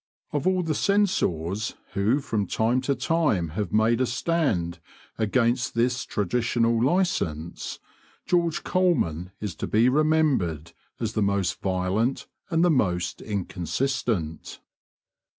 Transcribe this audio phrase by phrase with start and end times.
[0.31, 4.79] Of all the censors who from time to time have made a stand
[5.19, 7.77] against this traditional licence,
[8.25, 14.59] George Colman is to be remembered as the most violent and the most inconsistent.